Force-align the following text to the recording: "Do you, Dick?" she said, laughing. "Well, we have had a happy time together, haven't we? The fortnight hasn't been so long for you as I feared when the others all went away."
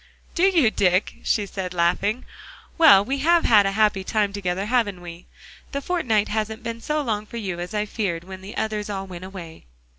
"Do 0.33 0.45
you, 0.47 0.71
Dick?" 0.71 1.17
she 1.23 1.45
said, 1.45 1.75
laughing. 1.75 2.25
"Well, 2.75 3.05
we 3.05 3.19
have 3.19 3.45
had 3.45 3.67
a 3.67 3.73
happy 3.73 4.03
time 4.03 4.33
together, 4.33 4.65
haven't 4.65 4.99
we? 4.99 5.27
The 5.73 5.79
fortnight 5.81 6.27
hasn't 6.27 6.63
been 6.63 6.81
so 6.81 7.03
long 7.03 7.27
for 7.27 7.37
you 7.37 7.59
as 7.59 7.75
I 7.75 7.85
feared 7.85 8.23
when 8.23 8.41
the 8.41 8.57
others 8.57 8.89
all 8.89 9.05
went 9.05 9.25
away." 9.25 9.67